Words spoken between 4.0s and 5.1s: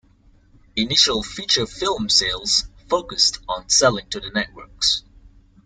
to the networks.